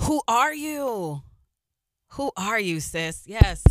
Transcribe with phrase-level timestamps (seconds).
[0.00, 1.22] Who are you?
[2.10, 3.22] Who are you, sis?
[3.26, 3.62] Yes,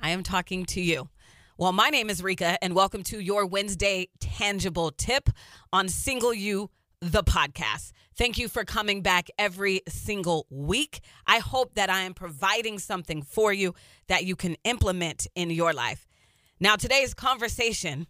[0.00, 1.08] I am talking to you.
[1.56, 5.30] Well, my name is Reka, and welcome to your Wednesday tangible tip
[5.72, 6.70] on Single You,
[7.00, 7.92] the podcast.
[8.16, 11.00] Thank you for coming back every single week.
[11.26, 13.74] I hope that I am providing something for you
[14.08, 16.06] that you can implement in your life.
[16.58, 18.08] Now, today's conversation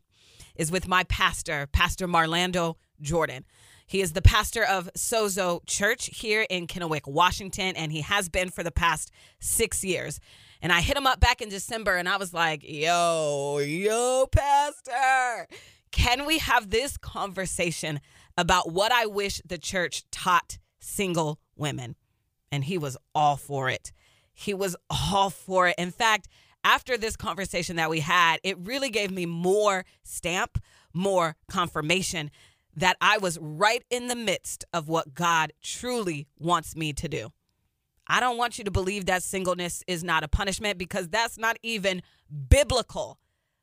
[0.57, 3.45] is with my pastor, Pastor Marlando Jordan.
[3.87, 8.51] He is the pastor of Sozo Church here in Kennewick, Washington, and he has been
[8.51, 10.21] for the past six years.
[10.63, 15.47] And I hit him up back in December and I was like, yo, yo, pastor,
[15.93, 18.01] can we have this conversation
[18.39, 21.97] about what I wish the church taught single women?
[22.51, 23.93] And he was all for it.
[24.33, 25.75] He was all for it.
[25.77, 26.29] In fact,
[26.65, 30.59] after this conversation that we had, it really gave me more stamp,
[30.95, 32.31] more confirmation
[32.77, 37.33] that I was right in the midst of what God truly wants me to do.
[38.07, 41.57] I don't want you to believe that singleness is not a punishment because that's not
[41.63, 42.03] even
[42.49, 43.19] biblical.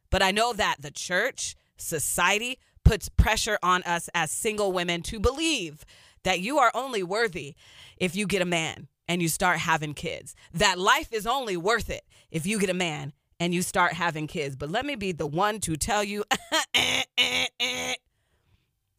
[0.10, 5.20] But I know that the church, society, puts pressure on us as single women to
[5.20, 5.86] believe
[6.24, 7.56] that you are only worthy
[7.98, 10.36] if you get a man and you start having kids.
[10.54, 14.28] That life is only worth it if you get a man and you start having
[14.28, 14.56] kids.
[14.56, 16.24] But let me be the one to tell you
[16.74, 17.94] eh, eh, eh,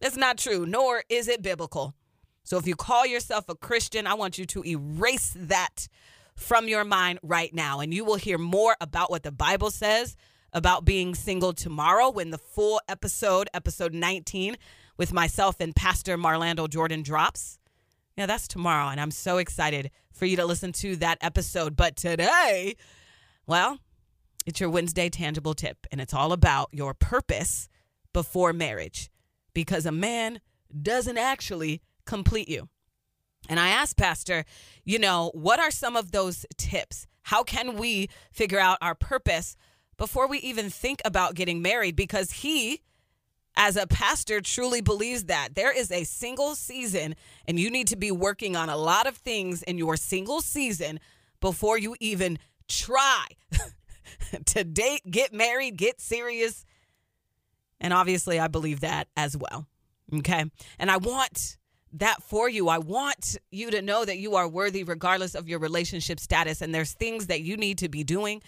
[0.02, 1.94] It's not true, nor is it biblical.
[2.42, 5.86] So if you call yourself a Christian, I want you to erase that
[6.34, 7.78] from your mind right now.
[7.78, 10.16] And you will hear more about what the Bible says
[10.52, 14.56] about being single tomorrow when the full episode, episode 19,
[14.96, 17.60] with myself and Pastor Marlando Jordan drops.
[18.16, 18.88] Yeah, that's tomorrow.
[18.88, 21.76] And I'm so excited for you to listen to that episode.
[21.76, 22.74] But today,
[23.46, 23.78] well,
[24.46, 27.68] it's your Wednesday tangible tip, and it's all about your purpose
[28.12, 29.11] before marriage
[29.54, 30.40] because a man
[30.82, 32.68] doesn't actually complete you.
[33.48, 34.44] And I asked Pastor,
[34.84, 37.06] you know, what are some of those tips?
[37.22, 39.56] How can we figure out our purpose
[39.96, 41.96] before we even think about getting married?
[41.96, 42.82] Because he,
[43.56, 47.14] as a pastor, truly believes that there is a single season
[47.46, 51.00] and you need to be working on a lot of things in your single season
[51.40, 52.38] before you even
[52.68, 53.26] try
[54.46, 56.64] to date, get married, get serious,
[57.82, 59.66] and obviously, I believe that as well.
[60.14, 60.44] Okay.
[60.78, 61.58] And I want
[61.94, 62.68] that for you.
[62.68, 66.62] I want you to know that you are worthy regardless of your relationship status.
[66.62, 68.40] And there's things that you need to be doing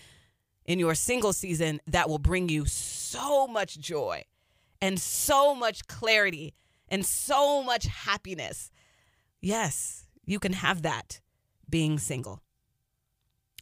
[0.65, 4.25] in your single season that will bring you so much joy
[4.81, 6.55] and so much clarity
[6.89, 8.71] and so much happiness.
[9.41, 11.21] Yes, you can have that
[11.69, 12.41] being single.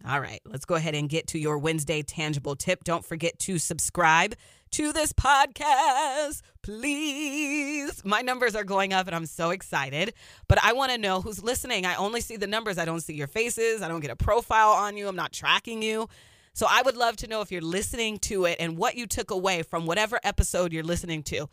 [0.04, 2.82] All right, let's go ahead and get to your Wednesday tangible tip.
[2.82, 4.34] Don't forget to subscribe
[4.72, 8.04] to this podcast, please.
[8.04, 10.12] My numbers are going up and I'm so excited,
[10.48, 11.86] but I want to know who's listening.
[11.86, 14.70] I only see the numbers, I don't see your faces, I don't get a profile
[14.70, 16.08] on you, I'm not tracking you.
[16.52, 19.30] So I would love to know if you're listening to it and what you took
[19.30, 21.48] away from whatever episode you're listening to.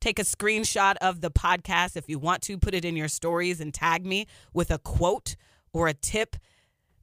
[0.00, 3.60] Take a screenshot of the podcast if you want to, put it in your stories
[3.60, 5.34] and tag me with a quote
[5.72, 6.36] or a tip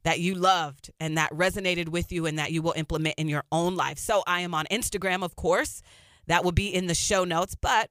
[0.06, 3.42] that you loved and that resonated with you and that you will implement in your
[3.50, 3.98] own life.
[3.98, 5.82] So I am on Instagram, of course.
[6.28, 7.90] That will be in the show notes, but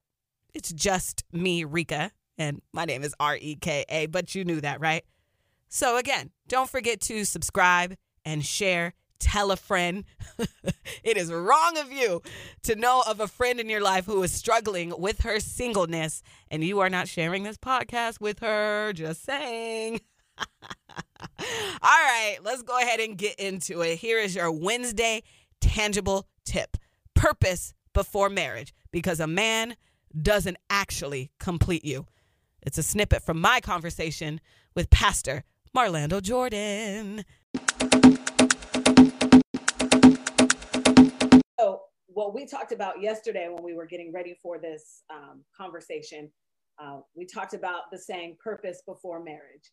[0.53, 4.61] it's just me, Reka, and my name is R E K A, but you knew
[4.61, 5.03] that, right?
[5.67, 8.93] So again, don't forget to subscribe and share.
[9.19, 10.05] Tell a friend.
[11.03, 12.21] it is wrong of you
[12.63, 16.63] to know of a friend in your life who is struggling with her singleness and
[16.63, 18.93] you are not sharing this podcast with her.
[18.93, 19.99] Just saying.
[21.81, 23.97] All right, let's go ahead and get into it.
[23.97, 25.23] Here is your Wednesday
[25.61, 26.77] tangible tip
[27.13, 29.75] purpose before marriage because a man
[30.19, 32.05] doesn't actually complete you.
[32.63, 34.41] It's a snippet from my conversation
[34.75, 37.25] with Pastor Marlando Jordan.
[41.59, 46.31] So, what we talked about yesterday when we were getting ready for this um, conversation,
[46.79, 49.71] uh, we talked about the saying purpose before marriage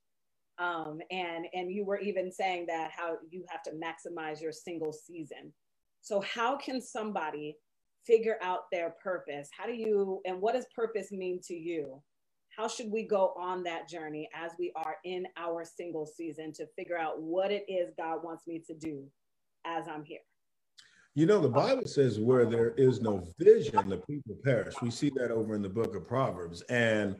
[0.62, 4.92] um, and and you were even saying that how you have to maximize your single
[4.92, 5.52] season
[6.00, 7.56] so how can somebody
[8.06, 12.00] figure out their purpose how do you and what does purpose mean to you
[12.56, 16.66] how should we go on that journey as we are in our single season to
[16.78, 19.04] figure out what it is god wants me to do
[19.66, 20.20] as i'm here
[21.14, 24.74] you know, the Bible says where there is no vision, the people perish.
[24.80, 26.62] We see that over in the book of Proverbs.
[26.70, 27.16] And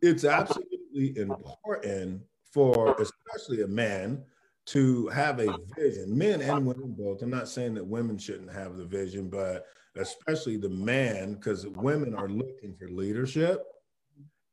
[0.00, 4.24] it's absolutely important for especially a man
[4.66, 7.22] to have a vision, men and women both.
[7.22, 9.66] I'm not saying that women shouldn't have the vision, but
[9.96, 13.60] especially the man, because women are looking for leadership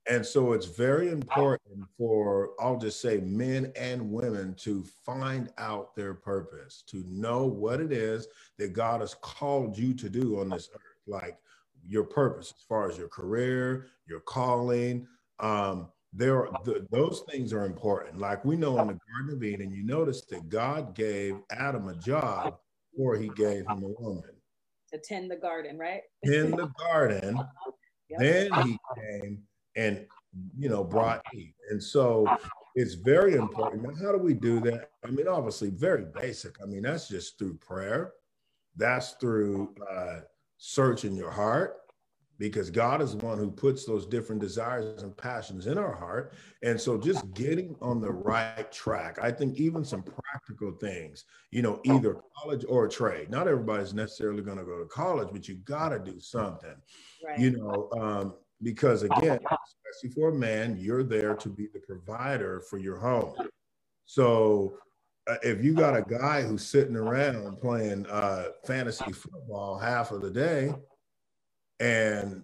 [0.09, 5.95] And so it's very important for, I'll just say, men and women to find out
[5.95, 10.49] their purpose, to know what it is that God has called you to do on
[10.49, 10.81] this earth.
[11.07, 11.37] Like
[11.87, 15.07] your purpose as far as your career, your calling.
[15.39, 18.17] Um, there are the, those things are important.
[18.19, 21.95] Like we know in the Garden of Eden, you notice that God gave Adam a
[21.95, 22.57] job
[22.91, 24.23] before he gave him a woman.
[24.91, 26.01] To tend the garden, right?
[26.23, 27.39] In the garden.
[28.09, 28.19] yep.
[28.19, 29.43] Then he came
[29.75, 30.05] and
[30.57, 31.53] you know brought Eve.
[31.69, 32.27] And so
[32.75, 33.83] it's very important.
[33.83, 34.89] Now, how do we do that?
[35.05, 36.55] I mean, obviously, very basic.
[36.61, 38.13] I mean, that's just through prayer.
[38.75, 40.21] That's through uh,
[40.57, 41.77] searching your heart
[42.39, 46.33] because God is the one who puts those different desires and passions in our heart.
[46.63, 51.61] And so just getting on the right track, I think even some practical things, you
[51.61, 53.29] know, either college or trade.
[53.29, 56.75] Not everybody's necessarily going to go to college, but you got to do something,
[57.25, 57.37] right.
[57.37, 58.33] you know, um,
[58.63, 63.35] because again, especially for a man, you're there to be the provider for your home.
[64.05, 64.75] So
[65.27, 70.21] uh, if you got a guy who's sitting around playing uh, fantasy football half of
[70.21, 70.73] the day,
[71.79, 72.43] and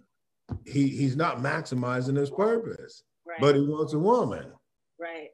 [0.65, 3.39] he he's not maximizing his purpose, right.
[3.39, 4.51] but he wants a woman.
[4.99, 5.29] Right.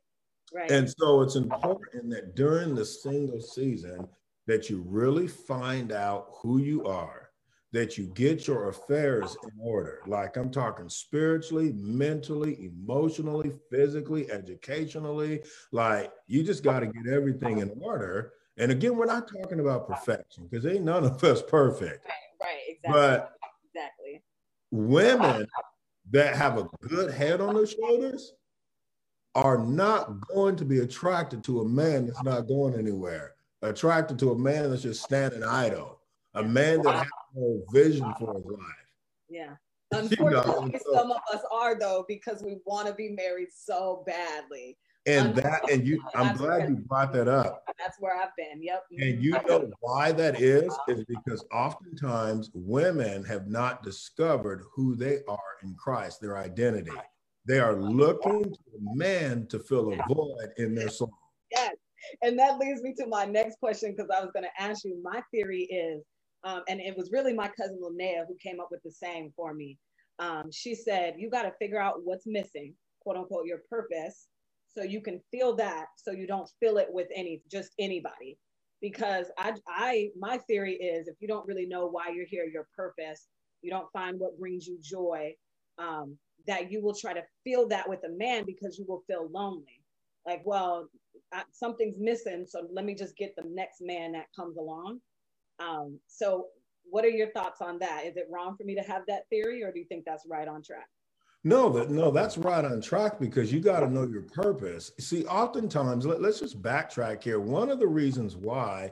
[0.54, 0.70] Right.
[0.70, 4.08] And so it's important that during the single season
[4.48, 7.30] that you really find out who you are,
[7.72, 10.00] that you get your affairs in order.
[10.08, 15.42] Like I'm talking spiritually, mentally, emotionally, physically, educationally.
[15.72, 18.34] Like you just got to get everything in order.
[18.58, 22.06] And again, we're not talking about perfection because ain't none of us perfect.
[22.06, 22.92] Right, right, exactly.
[22.92, 23.41] But exactly.
[24.72, 25.48] Women
[26.12, 28.34] that have a good head on their shoulders
[29.36, 34.32] are not going to be attracted to a man that's not going anywhere, attracted to
[34.32, 36.00] a man that's just standing idle,
[36.34, 38.60] a man that has no vision for his life.
[39.30, 39.56] Yeah.
[39.92, 44.04] Unfortunately, you know, some of us are though because we want to be married so
[44.06, 44.78] badly
[45.08, 47.64] and that and you i'm glad you brought that up.
[47.80, 53.24] That's where i've been yep and you know why that is is because oftentimes women
[53.26, 56.92] have not discovered who they are in christ their identity.
[57.48, 61.12] They are looking to a man to fill a void in their soul.
[61.52, 61.76] Yes.
[62.22, 65.02] And that leads me to my next question because i was going to ask you
[65.04, 66.04] my theory is
[66.44, 69.54] um, and it was really my cousin Linnea who came up with the saying for
[69.54, 69.78] me.
[70.20, 74.28] Um, she said you got to figure out what's missing quote unquote your purpose
[74.74, 78.38] so you can feel that so you don't feel it with any just anybody.
[78.82, 82.68] Because i i my theory is if you don't really know why you're here your
[82.76, 83.28] purpose
[83.62, 85.34] you don't find what brings you joy
[85.78, 89.30] um, that you will try to feel that with a man because you will feel
[89.32, 89.82] lonely.
[90.26, 90.88] Like well
[91.32, 95.00] I, something's missing so let me just get the next man that comes along.
[95.60, 96.48] Um, so
[96.90, 98.06] what are your thoughts on that?
[98.06, 100.48] Is it wrong for me to have that theory or do you think that's right
[100.48, 100.88] on track
[101.44, 104.92] no, that no, that's right on track because you got to know your purpose.
[105.00, 107.40] See, oftentimes, let, us just backtrack here.
[107.40, 108.92] One of the reasons why,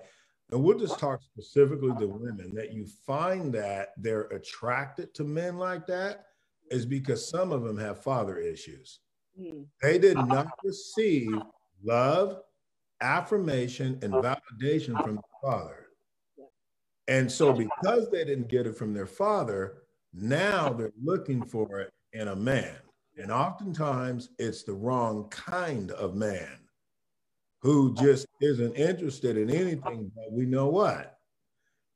[0.51, 5.57] and we'll just talk specifically to women, that you find that they're attracted to men
[5.57, 6.25] like that
[6.72, 9.00] is because some of them have father issues.
[9.40, 9.66] Mm.
[9.84, 11.31] They did not receive
[11.84, 12.42] love,
[13.00, 15.86] affirmation, and validation from the father.
[17.07, 21.94] And so, because they didn't get it from their father, now they're looking for it
[22.13, 22.75] in a man.
[23.17, 26.59] And oftentimes it's the wrong kind of man
[27.61, 31.17] who just isn't interested in anything but we know what.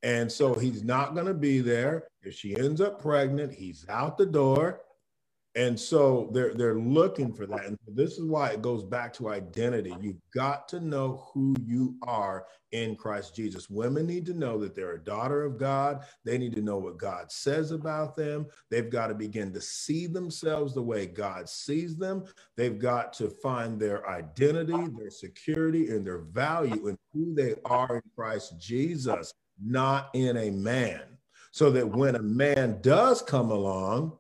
[0.03, 2.07] And so he's not going to be there.
[2.21, 4.81] If she ends up pregnant, he's out the door.
[5.55, 7.65] And so they're they're looking for that.
[7.65, 9.93] And this is why it goes back to identity.
[10.01, 13.69] You've got to know who you are in Christ Jesus.
[13.69, 16.05] Women need to know that they're a daughter of God.
[16.25, 18.48] They need to know what God says about them.
[18.72, 22.25] They've got to begin to see themselves the way God sees them.
[22.57, 27.98] They've got to find their identity, their security, and their value in who they are
[27.98, 29.31] in Christ Jesus,
[29.63, 31.01] not in a man.
[31.51, 34.17] So that when a man does come along,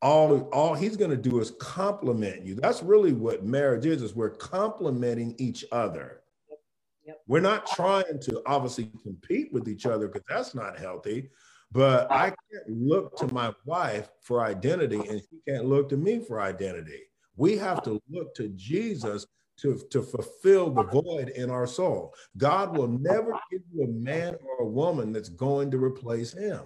[0.00, 4.14] all all he's going to do is complement you that's really what marriage is is
[4.14, 6.58] we're complementing each other yep.
[7.06, 7.20] Yep.
[7.26, 11.30] we're not trying to obviously compete with each other because that's not healthy
[11.72, 16.20] but i can't look to my wife for identity and she can't look to me
[16.20, 17.02] for identity
[17.36, 19.26] we have to look to jesus
[19.56, 24.36] to, to fulfill the void in our soul god will never give you a man
[24.44, 26.60] or a woman that's going to replace him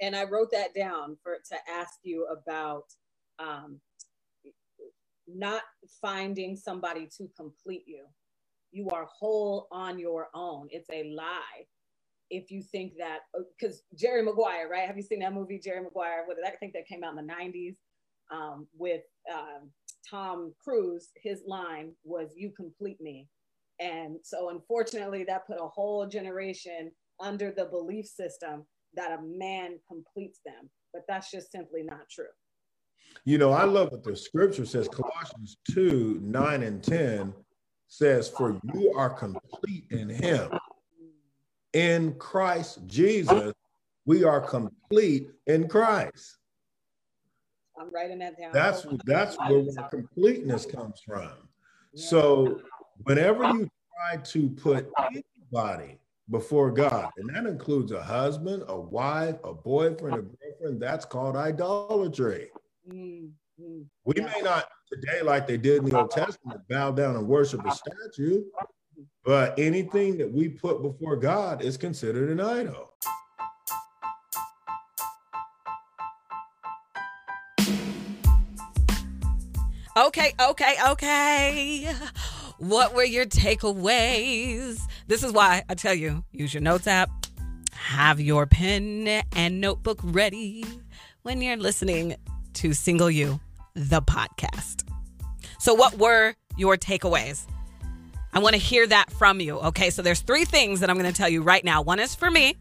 [0.00, 2.84] and I wrote that down for to ask you about
[3.38, 3.80] um,
[5.26, 5.62] not
[6.00, 8.06] finding somebody to complete you.
[8.72, 10.68] You are whole on your own.
[10.70, 11.66] It's a lie.
[12.30, 13.20] if you think that
[13.58, 14.86] because uh, Jerry Maguire, right?
[14.86, 16.24] Have you seen that movie, Jerry Maguire?
[16.26, 17.76] What I think that came out in the 90s
[18.30, 19.02] um, with
[19.32, 19.70] um,
[20.08, 21.10] Tom Cruise?
[21.16, 23.28] His line was, You complete me.
[23.80, 29.78] And so, unfortunately, that put a whole generation under the belief system that a man
[29.86, 30.70] completes them.
[30.92, 32.24] But that's just simply not true.
[33.24, 37.34] You know, I love what the scripture says, Colossians 2 9 and 10
[37.88, 40.50] says, For you are complete in him.
[41.72, 43.52] In Christ Jesus,
[44.06, 46.38] we are complete in Christ.
[47.78, 48.50] I'm writing that down.
[48.52, 51.30] That's that's where our completeness comes from.
[51.94, 52.60] So
[53.04, 55.98] whenever you try to put anybody
[56.30, 61.36] before God, and that includes a husband, a wife, a boyfriend, a girlfriend, that's called
[61.36, 62.50] idolatry.
[62.90, 63.80] Mm-hmm.
[64.04, 64.24] We yeah.
[64.24, 67.72] may not today, like they did in the Old Testament, bow down and worship a
[67.72, 68.44] statue,
[69.24, 72.92] but anything that we put before God is considered an idol.
[79.96, 81.92] Okay, okay, okay.
[82.58, 84.80] What were your takeaways?
[85.08, 87.08] This is why I tell you use your notes app,
[87.72, 90.66] have your pen and notebook ready
[91.22, 92.14] when you're listening
[92.52, 93.40] to Single You,
[93.72, 94.86] the podcast.
[95.58, 97.46] So, what were your takeaways?
[98.34, 99.58] I want to hear that from you.
[99.60, 101.80] Okay, so there's three things that I'm going to tell you right now.
[101.80, 102.56] One is for me,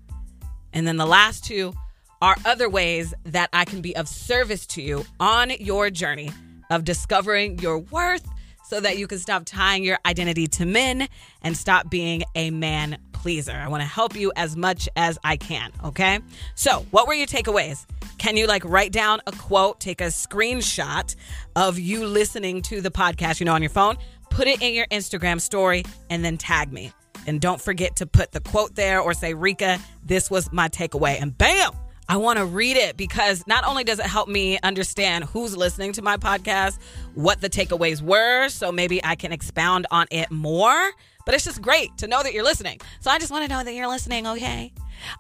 [0.72, 1.74] and then the last two
[2.22, 6.32] are other ways that I can be of service to you on your journey
[6.70, 8.26] of discovering your worth
[8.68, 11.08] so that you can stop tying your identity to men
[11.42, 13.54] and stop being a man pleaser.
[13.54, 15.72] I want to help you as much as I can.
[15.84, 16.20] Okay.
[16.56, 17.86] So, what were your takeaways?
[18.18, 21.16] Can you like write down a quote, take a screenshot
[21.56, 23.98] of you listening to the podcast, you know, on your phone,
[24.30, 26.92] put it in your Instagram story, and then tag me.
[27.26, 31.22] And don't forget to put the quote there or say, Reka, this was my takeaway.
[31.22, 31.72] And bam,
[32.10, 35.92] I want to read it because not only does it help me understand who's listening
[35.94, 36.80] to my podcast,
[37.16, 40.92] what the takeaways were, so maybe I can expound on it more,
[41.26, 42.80] but it's just great to know that you're listening.
[43.02, 44.72] So I just want to know that you're listening, okay?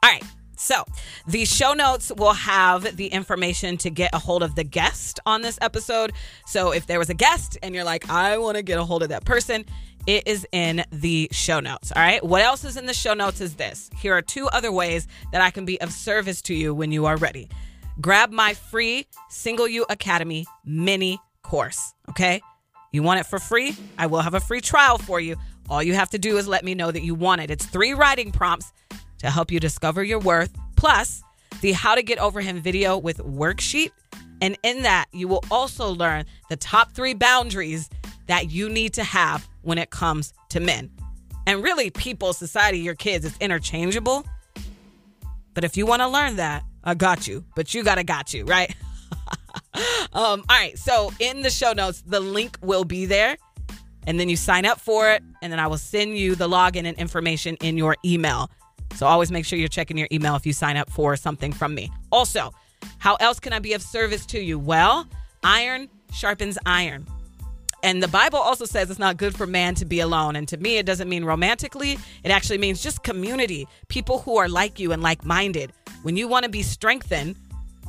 [0.01, 0.23] All right.
[0.57, 0.83] So,
[1.27, 5.41] the show notes will have the information to get a hold of the guest on
[5.43, 6.13] this episode.
[6.45, 9.03] So, if there was a guest and you're like, I want to get a hold
[9.03, 9.65] of that person,
[10.07, 11.91] it is in the show notes.
[11.95, 12.23] All right.
[12.23, 13.89] What else is in the show notes is this.
[13.97, 17.05] Here are two other ways that I can be of service to you when you
[17.05, 17.49] are ready.
[17.99, 21.93] Grab my free Single You Academy mini course.
[22.09, 22.41] Okay.
[22.91, 23.75] You want it for free?
[23.97, 25.35] I will have a free trial for you.
[25.69, 27.51] All you have to do is let me know that you want it.
[27.51, 28.71] It's three writing prompts
[29.19, 31.21] to help you discover your worth, plus
[31.61, 33.91] the How to Get Over Him video with worksheet.
[34.41, 37.89] And in that, you will also learn the top three boundaries
[38.27, 40.91] that you need to have when it comes to men.
[41.47, 44.25] And really, people, society, your kids, it's interchangeable.
[45.53, 47.43] But if you want to learn that, I got you.
[47.55, 48.75] But you got to got you, right?
[49.73, 49.83] um,
[50.13, 50.77] all right.
[50.77, 53.37] So in the show notes, the link will be there.
[54.05, 55.23] And then you sign up for it.
[55.41, 58.51] And then I will send you the login and information in your email.
[58.95, 61.75] So always make sure you're checking your email if you sign up for something from
[61.75, 61.91] me.
[62.11, 62.51] Also,
[62.97, 64.57] how else can I be of service to you?
[64.57, 65.07] Well,
[65.43, 67.05] iron sharpens iron.
[67.83, 70.35] And the Bible also says it's not good for man to be alone.
[70.35, 74.49] And to me, it doesn't mean romantically, it actually means just community, people who are
[74.49, 75.71] like you and like minded.
[76.01, 77.35] When you want to be strengthened,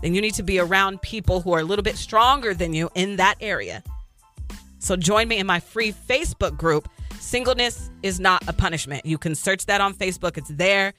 [0.03, 2.91] then you need to be around people who are a little bit stronger than you
[2.95, 3.83] in that area.
[4.79, 6.89] So join me in my free Facebook group,
[7.21, 9.05] Singleness is Not a Punishment.
[9.05, 10.95] You can search that on Facebook, it's there.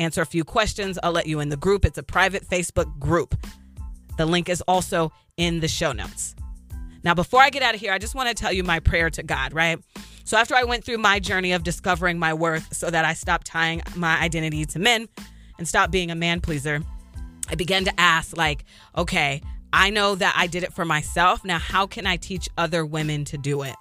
[0.00, 0.98] Answer a few questions.
[1.02, 1.84] I'll let you in the group.
[1.84, 3.34] It's a private Facebook group.
[4.16, 6.34] The link is also in the show notes.
[7.04, 9.10] Now, before I get out of here, I just want to tell you my prayer
[9.10, 9.78] to God, right?
[10.24, 13.46] So, after I went through my journey of discovering my worth so that I stopped
[13.46, 15.08] tying my identity to men
[15.58, 16.82] and stopped being a man pleaser,
[17.48, 18.64] I began to ask, like,
[18.96, 21.44] okay, I know that I did it for myself.
[21.44, 23.76] Now, how can I teach other women to do it?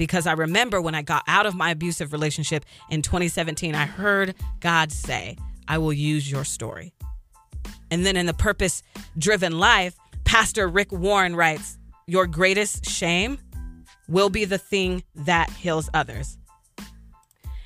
[0.00, 4.34] Because I remember when I got out of my abusive relationship in 2017, I heard
[4.60, 5.36] God say,
[5.68, 6.94] I will use your story.
[7.90, 8.82] And then in the purpose
[9.18, 11.76] driven life, Pastor Rick Warren writes,
[12.06, 13.40] Your greatest shame
[14.08, 16.38] will be the thing that heals others.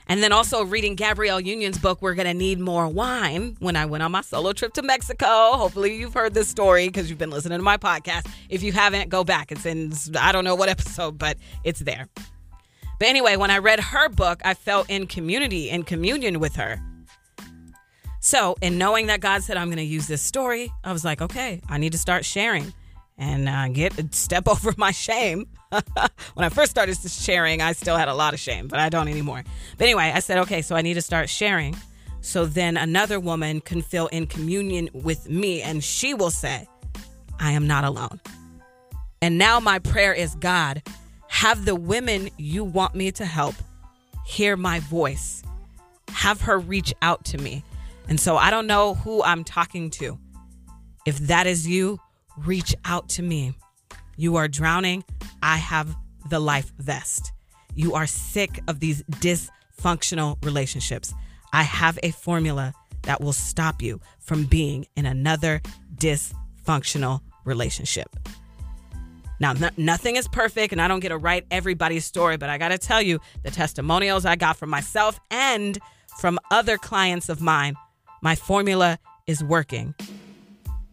[0.06, 4.02] And then also reading Gabrielle Union's book, We're Gonna Need More Wine, when I went
[4.02, 5.52] on my solo trip to Mexico.
[5.52, 8.26] Hopefully, you've heard this story because you've been listening to my podcast.
[8.48, 9.50] If you haven't, go back.
[9.50, 12.08] It's in, I don't know what episode, but it's there.
[12.98, 16.80] But anyway, when I read her book, I felt in community, in communion with her.
[18.20, 21.60] So, in knowing that God said, I'm to use this story, I was like, okay,
[21.68, 22.72] I need to start sharing
[23.18, 25.46] and uh, get step over my shame.
[25.70, 29.08] when I first started sharing, I still had a lot of shame, but I don't
[29.08, 29.42] anymore.
[29.76, 31.76] But anyway, I said, okay, so I need to start sharing
[32.20, 36.66] So then another woman can feel in communion with me and she will say,
[37.38, 38.18] I am not alone.
[39.20, 40.82] And now my prayer is God,
[41.28, 43.54] have the women you want me to help
[44.24, 45.42] hear my voice.
[46.08, 47.62] Have her reach out to me.
[48.08, 50.18] And so I don't know who I'm talking to.
[51.04, 52.00] If that is you,
[52.38, 53.54] reach out to me.
[54.16, 55.04] You are drowning.
[55.42, 55.94] I have
[56.30, 57.32] the life vest.
[57.74, 61.12] You are sick of these dysfunctional relationships.
[61.52, 62.72] I have a formula
[63.02, 65.60] that will stop you from being in another
[65.96, 68.16] dysfunctional relationship.
[69.40, 72.56] Now, no, nothing is perfect, and I don't get to write everybody's story, but I
[72.56, 75.78] got to tell you the testimonials I got from myself and
[76.18, 77.74] from other clients of mine,
[78.22, 79.94] my formula is working.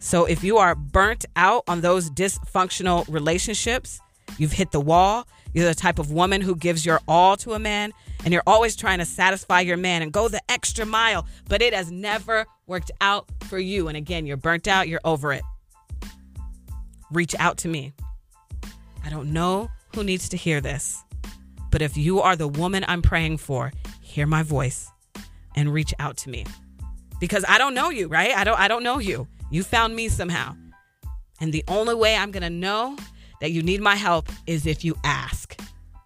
[0.03, 4.01] So if you are burnt out on those dysfunctional relationships,
[4.39, 7.59] you've hit the wall, you're the type of woman who gives your all to a
[7.59, 7.93] man,
[8.25, 11.71] and you're always trying to satisfy your man and go the extra mile, but it
[11.75, 13.87] has never worked out for you.
[13.89, 15.43] And again, you're burnt out, you're over it.
[17.11, 17.93] Reach out to me.
[19.05, 21.03] I don't know who needs to hear this,
[21.69, 24.89] but if you are the woman I'm praying for, hear my voice
[25.55, 26.47] and reach out to me.
[27.19, 28.35] Because I don't know you, right?
[28.35, 29.27] I don't I don't know you.
[29.51, 30.55] You found me somehow.
[31.41, 32.97] And the only way I'm going to know
[33.41, 35.59] that you need my help is if you ask.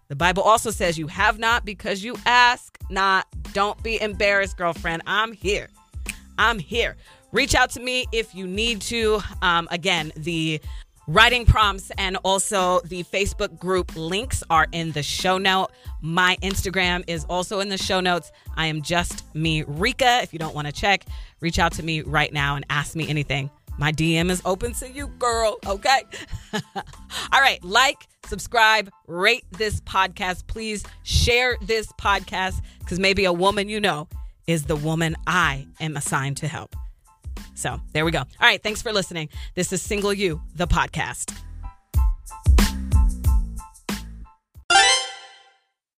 [0.08, 3.26] The Bible also says you have not because you ask not.
[3.52, 5.02] Don't be embarrassed, girlfriend.
[5.06, 5.68] I'm here.
[6.38, 6.96] I'm here.
[7.32, 9.20] Reach out to me if you need to.
[9.42, 10.60] Um, again, the
[11.06, 15.68] writing prompts and also the Facebook group links are in the show note.
[16.00, 18.32] My Instagram is also in the show notes.
[18.56, 20.20] I am just me, Reka.
[20.22, 21.04] If you don't want to check,
[21.40, 23.50] reach out to me right now and ask me anything.
[23.78, 25.58] My DM is open to you, girl.
[25.66, 26.02] Okay.
[26.54, 27.62] All right.
[27.62, 30.46] Like, subscribe, rate this podcast.
[30.46, 34.08] Please share this podcast because maybe a woman you know
[34.46, 36.74] is the woman I am assigned to help.
[37.56, 38.20] So there we go.
[38.20, 38.62] All right.
[38.62, 39.28] Thanks for listening.
[39.54, 41.34] This is Single You, the podcast.